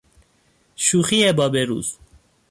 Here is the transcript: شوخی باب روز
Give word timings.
شوخی 0.75 1.31
باب 1.33 1.55
روز 1.55 1.97